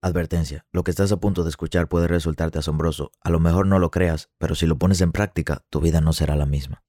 [0.00, 3.10] Advertencia, lo que estás a punto de escuchar puede resultarte asombroso.
[3.20, 6.12] A lo mejor no lo creas, pero si lo pones en práctica, tu vida no
[6.12, 6.84] será la misma.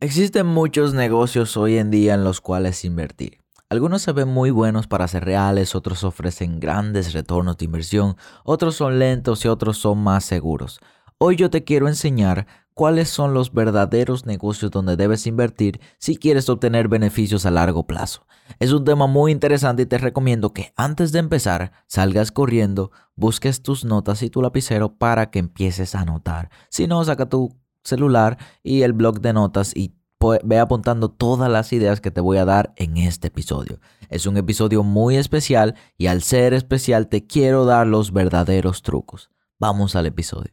[0.00, 3.40] Existen muchos negocios hoy en día en los cuales invertir.
[3.70, 8.76] Algunos se ven muy buenos para ser reales, otros ofrecen grandes retornos de inversión, otros
[8.76, 10.78] son lentos y otros son más seguros.
[11.18, 16.48] Hoy yo te quiero enseñar cuáles son los verdaderos negocios donde debes invertir si quieres
[16.48, 18.26] obtener beneficios a largo plazo.
[18.58, 23.62] Es un tema muy interesante y te recomiendo que antes de empezar salgas corriendo, busques
[23.62, 26.50] tus notas y tu lapicero para que empieces a anotar.
[26.68, 29.94] Si no, saca tu celular y el blog de notas y
[30.42, 33.80] ve apuntando todas las ideas que te voy a dar en este episodio.
[34.08, 39.30] Es un episodio muy especial y al ser especial te quiero dar los verdaderos trucos.
[39.58, 40.52] Vamos al episodio.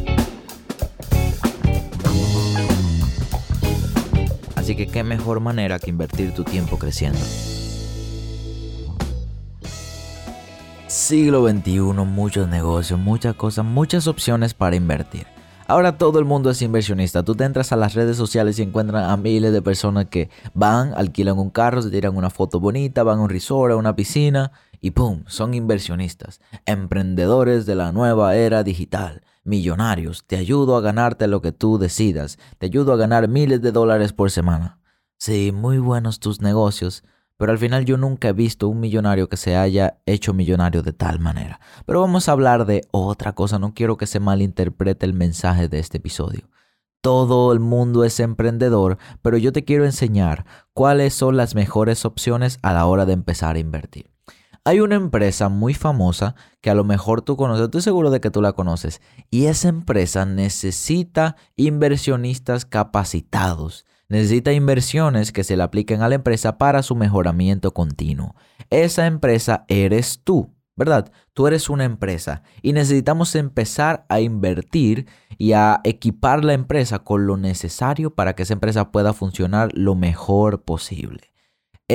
[4.61, 7.17] Así que qué mejor manera que invertir tu tiempo creciendo.
[10.85, 15.25] Siglo XXI, muchos negocios, muchas cosas, muchas opciones para invertir.
[15.65, 17.23] Ahora todo el mundo es inversionista.
[17.23, 20.93] Tú te entras a las redes sociales y encuentras a miles de personas que van,
[20.95, 24.51] alquilan un carro, se tiran una foto bonita, van a un resort, a una piscina
[24.79, 25.23] y ¡pum!
[25.25, 30.25] Son inversionistas, emprendedores de la nueva era digital millonarios.
[30.25, 32.37] Te ayudo a ganarte lo que tú decidas.
[32.57, 34.79] Te ayudo a ganar miles de dólares por semana.
[35.17, 37.03] Sí, muy buenos tus negocios,
[37.37, 40.93] pero al final yo nunca he visto un millonario que se haya hecho millonario de
[40.93, 41.59] tal manera.
[41.85, 45.79] Pero vamos a hablar de otra cosa, no quiero que se malinterprete el mensaje de
[45.79, 46.49] este episodio.
[47.01, 52.59] Todo el mundo es emprendedor, pero yo te quiero enseñar cuáles son las mejores opciones
[52.61, 54.10] a la hora de empezar a invertir.
[54.63, 58.29] Hay una empresa muy famosa que a lo mejor tú conoces, estoy seguro de que
[58.29, 59.01] tú la conoces,
[59.31, 63.87] y esa empresa necesita inversionistas capacitados.
[64.07, 68.35] Necesita inversiones que se le apliquen a la empresa para su mejoramiento continuo.
[68.69, 71.11] Esa empresa eres tú, ¿verdad?
[71.33, 75.07] Tú eres una empresa y necesitamos empezar a invertir
[75.39, 79.95] y a equipar la empresa con lo necesario para que esa empresa pueda funcionar lo
[79.95, 81.30] mejor posible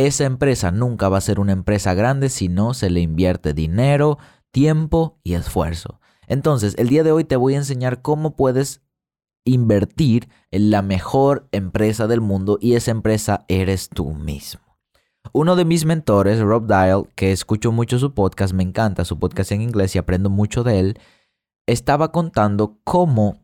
[0.04, 4.18] esa empresa nunca va a ser una empresa grande si no se le invierte dinero,
[4.50, 6.00] tiempo y esfuerzo.
[6.26, 8.82] Entonces, el día de hoy te voy a enseñar cómo puedes
[9.44, 14.60] invertir en la mejor empresa del mundo y esa empresa eres tú mismo.
[15.32, 19.52] Uno de mis mentores, Rob Dial, que escucho mucho su podcast, me encanta su podcast
[19.52, 20.98] en inglés y aprendo mucho de él,
[21.66, 23.42] estaba contando cómo,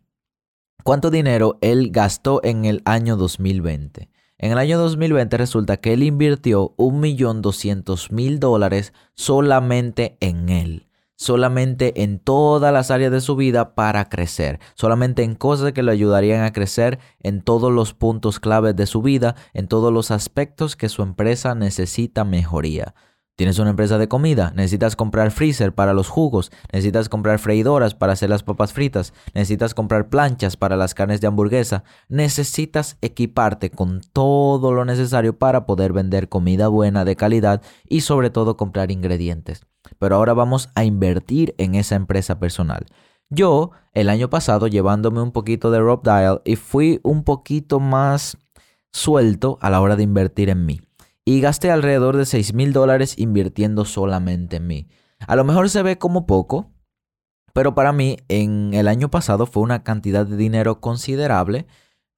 [0.84, 4.11] cuánto dinero él gastó en el año 2020.
[4.42, 12.18] En el año 2020 resulta que él invirtió 1.200.000 dólares solamente en él, solamente en
[12.18, 16.52] todas las áreas de su vida para crecer, solamente en cosas que le ayudarían a
[16.52, 21.02] crecer en todos los puntos claves de su vida, en todos los aspectos que su
[21.02, 22.96] empresa necesita mejoría.
[23.34, 28.12] Tienes una empresa de comida, necesitas comprar freezer para los jugos, necesitas comprar freidoras para
[28.12, 34.02] hacer las papas fritas, necesitas comprar planchas para las carnes de hamburguesa, necesitas equiparte con
[34.12, 39.62] todo lo necesario para poder vender comida buena de calidad y sobre todo comprar ingredientes.
[39.98, 42.84] Pero ahora vamos a invertir en esa empresa personal.
[43.30, 48.36] Yo, el año pasado, llevándome un poquito de Rob Dial y fui un poquito más
[48.92, 50.82] suelto a la hora de invertir en mí
[51.24, 54.88] y gasté alrededor de 6 mil dólares invirtiendo solamente en mí.
[55.26, 56.72] A lo mejor se ve como poco,
[57.52, 61.66] pero para mí en el año pasado fue una cantidad de dinero considerable,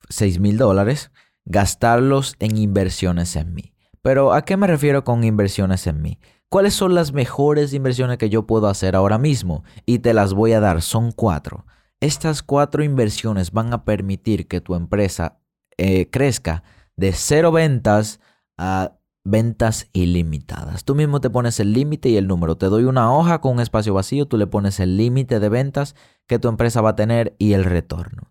[0.09, 1.11] 6 mil dólares,
[1.45, 3.75] gastarlos en inversiones en mí.
[4.01, 6.19] Pero ¿a qué me refiero con inversiones en mí?
[6.49, 9.65] ¿Cuáles son las mejores inversiones que yo puedo hacer ahora mismo?
[9.87, 11.67] Y te las voy a dar, son cuatro.
[12.01, 15.41] Estas cuatro inversiones van a permitir que tu empresa
[15.79, 16.63] eh, crezca
[16.97, 18.21] de cero ventas
[18.59, 18.93] a
[19.25, 20.85] ventas ilimitadas.
[20.85, 22.57] Tú mismo te pones el límite y el número.
[22.57, 25.95] Te doy una hoja con un espacio vacío, tú le pones el límite de ventas
[26.27, 28.31] que tu empresa va a tener y el retorno.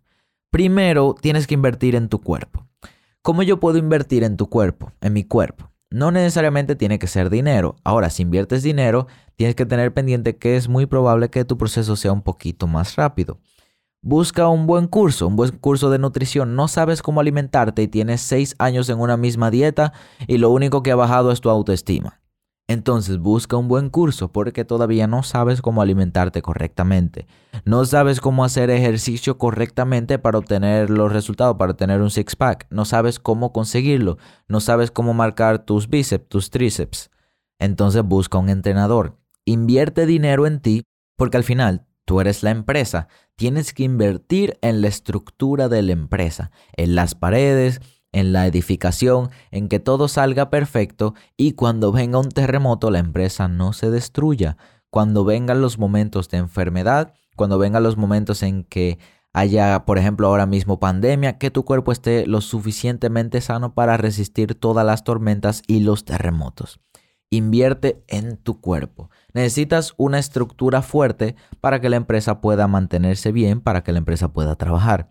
[0.52, 2.68] Primero, tienes que invertir en tu cuerpo.
[3.24, 4.92] ¿Cómo yo puedo invertir en tu cuerpo?
[5.02, 5.72] En mi cuerpo.
[5.90, 7.76] No necesariamente tiene que ser dinero.
[7.84, 11.96] Ahora, si inviertes dinero, tienes que tener pendiente que es muy probable que tu proceso
[11.96, 13.40] sea un poquito más rápido.
[14.06, 16.58] Busca un buen curso, un buen curso de nutrición.
[16.58, 19.94] No sabes cómo alimentarte y tienes seis años en una misma dieta
[20.28, 22.20] y lo único que ha bajado es tu autoestima.
[22.68, 27.28] Entonces busca un buen curso porque todavía no sabes cómo alimentarte correctamente.
[27.64, 32.68] No sabes cómo hacer ejercicio correctamente para obtener los resultados, para tener un six-pack.
[32.72, 34.18] No sabes cómo conseguirlo.
[34.50, 37.10] No sabes cómo marcar tus bíceps, tus tríceps.
[37.58, 39.18] Entonces busca un entrenador.
[39.46, 40.84] Invierte dinero en ti
[41.16, 43.08] porque al final tú eres la empresa.
[43.36, 49.30] Tienes que invertir en la estructura de la empresa, en las paredes, en la edificación,
[49.52, 54.58] en que todo salga perfecto y cuando venga un terremoto la empresa no se destruya.
[54.90, 59.00] Cuando vengan los momentos de enfermedad, cuando vengan los momentos en que
[59.34, 64.54] haya, por ejemplo, ahora mismo pandemia, que tu cuerpo esté lo suficientemente sano para resistir
[64.54, 66.80] todas las tormentas y los terremotos.
[67.36, 69.10] Invierte en tu cuerpo.
[69.34, 74.32] Necesitas una estructura fuerte para que la empresa pueda mantenerse bien, para que la empresa
[74.34, 75.10] pueda trabajar.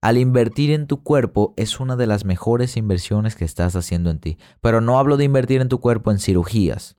[0.00, 4.18] Al invertir en tu cuerpo es una de las mejores inversiones que estás haciendo en
[4.18, 4.36] ti.
[4.60, 6.96] Pero no hablo de invertir en tu cuerpo en cirugías.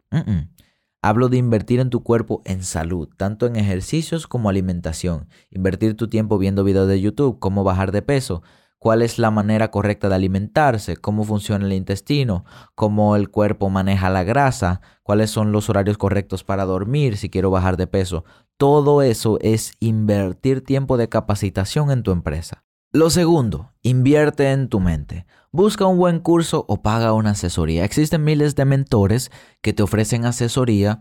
[1.01, 5.27] Hablo de invertir en tu cuerpo en salud, tanto en ejercicios como alimentación.
[5.49, 8.41] Invertir tu tiempo viendo videos de YouTube, cómo bajar de peso,
[8.81, 14.09] cuál es la manera correcta de alimentarse, cómo funciona el intestino, cómo el cuerpo maneja
[14.09, 18.25] la grasa, cuáles son los horarios correctos para dormir si quiero bajar de peso.
[18.57, 22.63] Todo eso es invertir tiempo de capacitación en tu empresa.
[22.91, 25.27] Lo segundo, invierte en tu mente.
[25.51, 27.85] Busca un buen curso o paga una asesoría.
[27.85, 29.29] Existen miles de mentores
[29.61, 30.97] que te ofrecen asesoría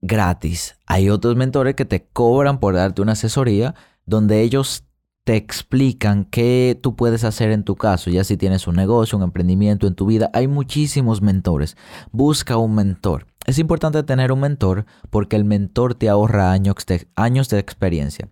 [0.00, 0.78] gratis.
[0.84, 4.84] Hay otros mentores que te cobran por darte una asesoría donde ellos
[5.30, 9.22] te explican qué tú puedes hacer en tu caso, ya si tienes un negocio, un
[9.22, 10.28] emprendimiento en tu vida.
[10.34, 11.76] Hay muchísimos mentores.
[12.10, 13.28] Busca un mentor.
[13.46, 18.28] Es importante tener un mentor porque el mentor te ahorra años de, experiencia.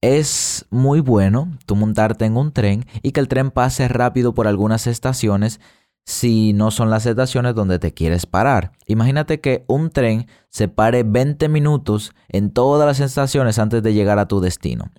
[0.00, 4.46] Es muy bueno tú montarte en un tren y que el tren pase rápido por
[4.46, 5.58] algunas estaciones
[6.04, 8.70] si no son las estaciones donde te quieres parar.
[8.86, 14.20] Imagínate que un tren se pare 20 minutos en todas las estaciones antes de llegar
[14.20, 14.92] a tu destino.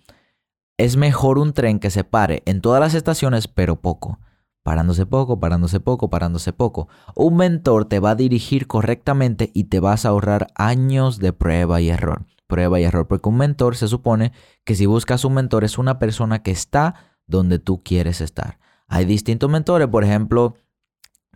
[0.82, 4.18] Es mejor un tren que se pare en todas las estaciones pero poco.
[4.64, 6.88] Parándose poco, parándose poco, parándose poco.
[7.14, 11.82] Un mentor te va a dirigir correctamente y te vas a ahorrar años de prueba
[11.82, 14.34] y error prueba y error, porque un mentor se supone
[14.66, 16.96] que si buscas un mentor es una persona que está
[17.26, 18.60] donde tú quieres estar.
[18.88, 20.56] Hay distintos mentores, por ejemplo,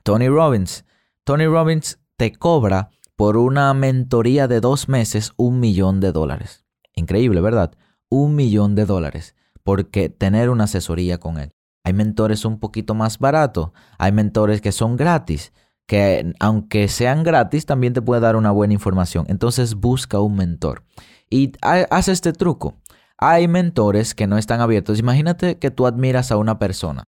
[0.03, 0.85] Tony Robbins.
[1.23, 6.65] Tony Robbins te cobra por una mentoría de dos meses un millón de dólares.
[6.95, 7.77] Increíble, ¿verdad?
[8.09, 9.35] Un millón de dólares
[9.65, 11.51] porque tener una asesoría con él.
[11.83, 15.53] Hay mentores un poquito más baratos, hay mentores que son gratis,
[15.87, 19.25] que aunque sean gratis, también te puede dar una buena información.
[19.27, 20.83] Entonces busca un mentor.
[21.29, 22.75] Y haz este truco.
[23.17, 24.99] Hay mentores que no están abiertos.
[24.99, 27.03] Imagínate que tú admiras a una persona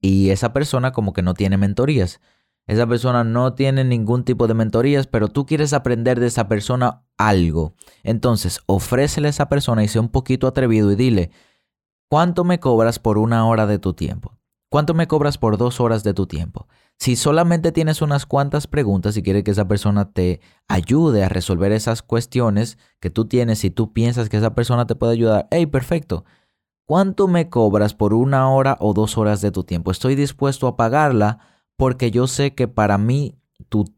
[0.00, 2.20] y esa persona como que no tiene mentorías.
[2.72, 7.04] Esa persona no tiene ningún tipo de mentorías, pero tú quieres aprender de esa persona
[7.18, 7.74] algo.
[8.02, 11.30] Entonces, ofrécele a esa persona y sea un poquito atrevido y dile,
[12.08, 14.38] ¿cuánto me cobras por una hora de tu tiempo?
[14.70, 16.66] ¿Cuánto me cobras por dos horas de tu tiempo?
[16.98, 21.72] Si solamente tienes unas cuantas preguntas y quieres que esa persona te ayude a resolver
[21.72, 25.66] esas cuestiones que tú tienes y tú piensas que esa persona te puede ayudar, hey,
[25.66, 26.24] perfecto.
[26.86, 29.90] ¿Cuánto me cobras por una hora o dos horas de tu tiempo?
[29.90, 31.51] Estoy dispuesto a pagarla
[31.82, 33.34] porque yo sé que para mí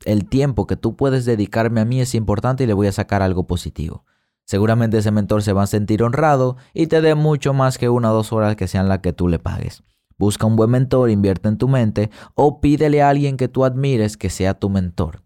[0.07, 3.21] el tiempo que tú puedes dedicarme a mí es importante y le voy a sacar
[3.21, 4.07] algo positivo.
[4.47, 8.11] Seguramente ese mentor se va a sentir honrado y te dé mucho más que una
[8.11, 9.83] o dos horas que sean las que tú le pagues.
[10.17, 14.17] Busca un buen mentor, invierte en tu mente o pídele a alguien que tú admires
[14.17, 15.23] que sea tu mentor.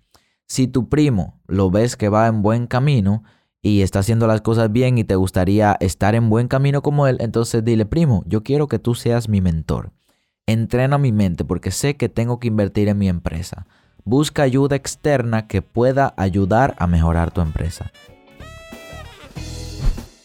[0.49, 3.23] Si tu primo lo ves que va en buen camino
[3.63, 7.19] y está haciendo las cosas bien y te gustaría estar en buen camino como él,
[7.21, 9.93] entonces dile, primo, yo quiero que tú seas mi mentor.
[10.49, 13.67] Entrena mi mente porque sé que tengo que invertir en mi empresa.
[14.05, 17.93] Busca ayuda externa que pueda ayudar a mejorar tu empresa.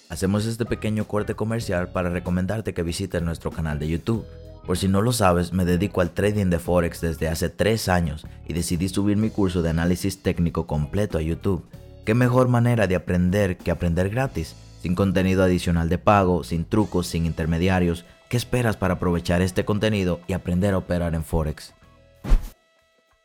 [0.09, 4.25] Hacemos este pequeño corte comercial para recomendarte que visites nuestro canal de YouTube
[4.65, 8.25] por si no lo sabes, me dedico al trading de Forex desde hace 3 años
[8.47, 11.65] y decidí subir mi curso de análisis técnico completo a YouTube.
[12.05, 14.55] ¿Qué mejor manera de aprender que aprender gratis?
[14.81, 18.05] Sin contenido adicional de pago, sin trucos, sin intermediarios.
[18.33, 21.75] ¿Qué esperas para aprovechar este contenido y aprender a operar en Forex?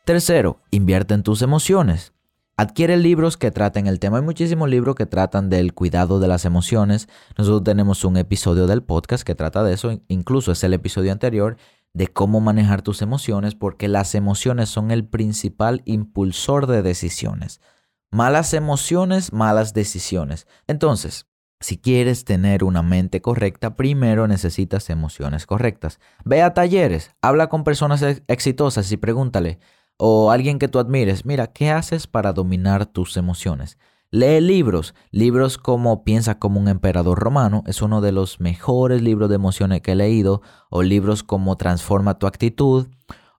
[0.05, 2.13] Tercero, invierte en tus emociones.
[2.59, 4.19] Adquiere libros que traten el tema.
[4.19, 7.09] Hay muchísimos libros que tratan del cuidado de las emociones.
[7.39, 9.99] Nosotros tenemos un episodio del podcast que trata de eso.
[10.09, 11.57] Incluso es el episodio anterior
[11.95, 17.63] de cómo manejar tus emociones porque las emociones son el principal impulsor de decisiones.
[18.11, 20.47] Malas emociones, malas decisiones.
[20.67, 21.28] Entonces,
[21.61, 25.99] si quieres tener una mente correcta, primero necesitas emociones correctas.
[26.25, 29.59] Ve a talleres, habla con personas exitosas y pregúntale,
[29.97, 33.79] o alguien que tú admires, mira, ¿qué haces para dominar tus emociones?
[34.11, 39.29] Lee libros, libros como Piensa como un emperador romano, es uno de los mejores libros
[39.29, 42.87] de emociones que he leído, o libros como Transforma tu actitud,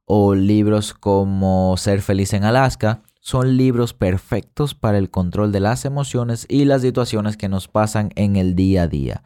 [0.06, 5.86] o libros como Ser feliz en Alaska, son libros perfectos para el control de las
[5.86, 9.24] emociones y las situaciones que nos pasan en el día a día.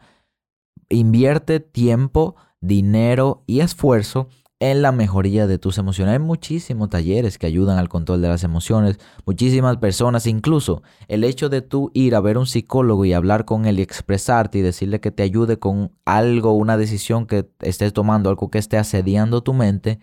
[0.90, 4.28] Invierte tiempo, dinero y esfuerzo
[4.60, 6.12] en la mejoría de tus emociones.
[6.12, 11.48] Hay muchísimos talleres que ayudan al control de las emociones, muchísimas personas, incluso el hecho
[11.48, 15.00] de tú ir a ver un psicólogo y hablar con él y expresarte y decirle
[15.00, 19.54] que te ayude con algo, una decisión que estés tomando, algo que esté asediando tu
[19.54, 19.98] mente,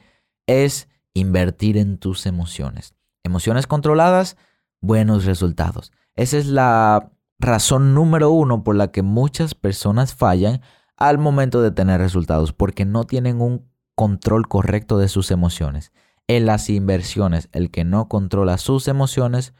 [0.47, 2.95] es invertir en tus emociones.
[3.23, 4.37] Emociones controladas,
[4.81, 5.91] buenos resultados.
[6.15, 10.61] Esa es la razón número uno por la que muchas personas fallan
[10.97, 15.91] al momento de tener resultados, porque no tienen un control correcto de sus emociones.
[16.27, 19.53] En las inversiones, el que no controla sus emociones,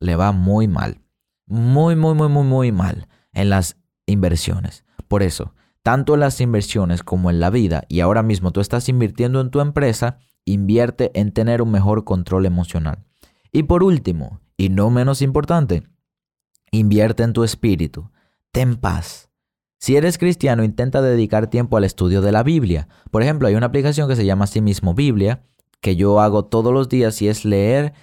[0.00, 1.00] le va muy mal.
[1.46, 3.76] Muy, muy, muy, muy, muy mal en las
[4.06, 4.84] inversiones.
[5.08, 8.88] Por eso, tanto en las inversiones como en la vida, y ahora mismo tú estás
[8.88, 13.04] invirtiendo en tu empresa, invierte en tener un mejor control emocional.
[13.52, 15.84] Y por último, y no menos importante,
[16.70, 18.10] invierte en tu espíritu.
[18.52, 19.30] Ten paz.
[19.78, 22.88] Si eres cristiano, intenta dedicar tiempo al estudio de la Biblia.
[23.10, 25.44] Por ejemplo, hay una aplicación que se llama así mismo Biblia,
[25.80, 27.94] que yo hago todos los días y es leer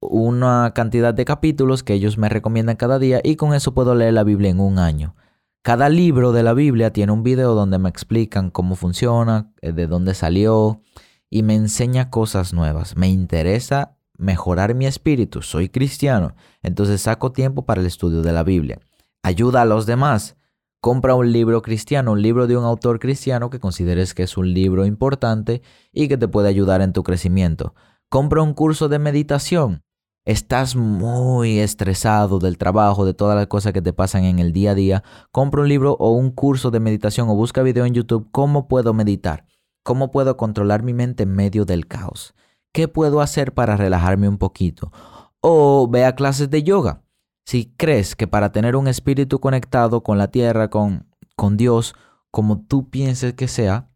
[0.00, 4.14] una cantidad de capítulos que ellos me recomiendan cada día y con eso puedo leer
[4.14, 5.14] la Biblia en un año.
[5.62, 9.86] Cada libro de la Biblia tiene un video donde me explican cómo funciona, eh, de
[9.86, 10.80] dónde salió
[11.28, 12.96] y me enseña cosas nuevas.
[12.96, 18.42] Me interesa mejorar mi espíritu, soy cristiano, entonces saco tiempo para el estudio de la
[18.42, 18.80] Biblia.
[19.22, 20.36] Ayuda a los demás.
[20.80, 24.54] Compra un libro cristiano, un libro de un autor cristiano que consideres que es un
[24.54, 25.60] libro importante
[25.92, 27.74] y que te puede ayudar en tu crecimiento.
[28.08, 29.82] Compra un curso de meditación
[30.24, 34.72] estás muy estresado del trabajo, de todas las cosas que te pasan en el día
[34.72, 38.28] a día, compra un libro o un curso de meditación o busca video en YouTube,
[38.30, 39.46] ¿cómo puedo meditar?
[39.82, 42.34] ¿Cómo puedo controlar mi mente en medio del caos?
[42.72, 44.92] ¿Qué puedo hacer para relajarme un poquito?
[45.40, 47.02] O ve a clases de yoga.
[47.46, 51.94] Si crees que para tener un espíritu conectado con la tierra, con, con Dios,
[52.30, 53.90] como tú pienses que sea,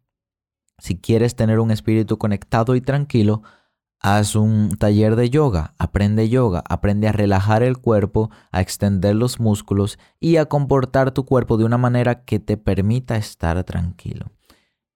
[0.77, 3.43] si quieres tener un espíritu conectado y tranquilo,
[4.07, 9.39] Haz un taller de yoga, aprende yoga, aprende a relajar el cuerpo, a extender los
[9.39, 14.27] músculos y a comportar tu cuerpo de una manera que te permita estar tranquilo.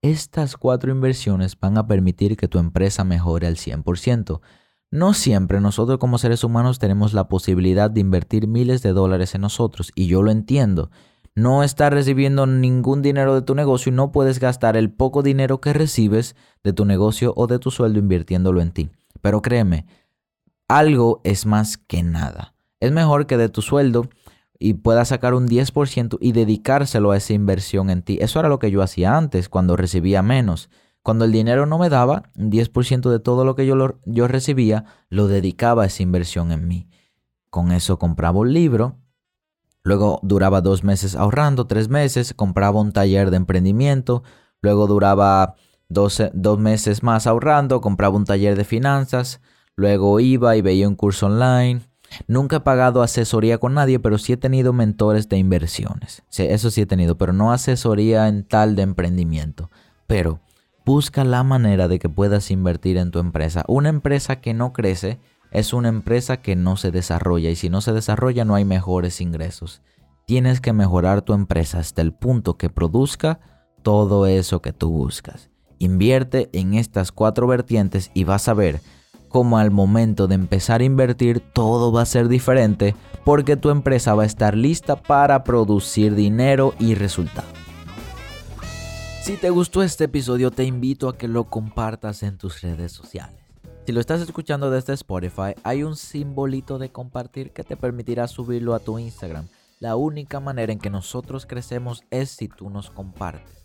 [0.03, 4.41] Estas cuatro inversiones van a permitir que tu empresa mejore al 100%.
[4.91, 9.41] No siempre nosotros como seres humanos tenemos la posibilidad de invertir miles de dólares en
[9.41, 10.91] nosotros y yo lo entiendo
[11.39, 15.61] no estás recibiendo ningún dinero de tu negocio y no puedes gastar el poco dinero
[15.61, 18.89] que recibes de tu negocio o de tu sueldo invirtiéndolo en ti.
[19.21, 19.85] Pero créeme,
[20.67, 22.55] algo es más que nada.
[22.79, 24.09] Es mejor que de tu sueldo
[24.57, 28.17] y puedas sacar un 10% y dedicárselo a esa inversión en ti.
[28.21, 30.69] Eso era lo que yo hacía antes, cuando recibía menos.
[31.01, 34.85] Cuando el dinero no me daba, un 10% de todo lo que yo, yo recibía
[35.09, 36.89] lo dedicaba a esa inversión en mí.
[37.49, 38.97] Con eso compraba un libro,
[39.83, 44.23] Luego duraba dos meses ahorrando, tres meses, compraba un taller de emprendimiento.
[44.61, 45.55] Luego duraba
[45.89, 46.21] dos,
[46.59, 49.41] meses más ahorrando, compraba un taller de finanzas.
[49.75, 51.81] Luego iba y veía un curso online.
[52.27, 56.23] Nunca he pagado asesoría con nadie, pero sí he tenido mentores de inversiones.
[56.29, 59.69] Sí, eso sí he tenido, pero no asesoría en tal de emprendimiento.
[60.07, 60.39] Pero
[60.85, 63.63] busca la manera de que puedas invertir en tu empresa.
[63.67, 65.19] Una empresa que no crece
[65.51, 69.21] es una empresa que no se desarrolla y si no se desarrolla no hay mejores
[69.21, 69.81] ingresos.
[70.25, 73.39] Tienes que mejorar tu empresa hasta el punto que produzca
[73.81, 75.49] todo eso que tú buscas.
[75.79, 78.81] Invierte en estas cuatro vertientes y vas a ver
[79.29, 84.13] cómo al momento de empezar a invertir todo va a ser diferente porque tu empresa
[84.13, 87.49] va a estar lista para producir dinero y resultados.
[89.23, 93.39] Si te gustó este episodio te invito a que lo compartas en tus redes sociales.
[93.85, 98.75] Si lo estás escuchando desde Spotify, hay un simbolito de compartir que te permitirá subirlo
[98.75, 99.47] a tu Instagram.
[99.79, 103.58] La única manera en que nosotros crecemos es si tú nos compartes.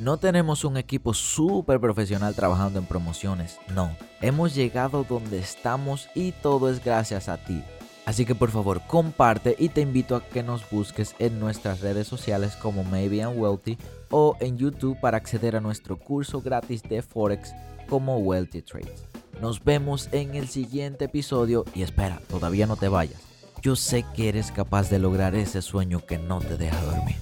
[0.00, 3.94] No tenemos un equipo súper profesional trabajando en promociones, no.
[4.22, 7.62] Hemos llegado donde estamos y todo es gracias a ti.
[8.06, 12.08] Así que por favor comparte y te invito a que nos busques en nuestras redes
[12.08, 13.76] sociales como Maybe and Wealthy
[14.10, 17.52] o en YouTube para acceder a nuestro curso gratis de Forex
[17.86, 19.04] como Wealthy Trades.
[19.42, 23.20] Nos vemos en el siguiente episodio y espera, todavía no te vayas.
[23.60, 27.16] Yo sé que eres capaz de lograr ese sueño que no te deja dormir.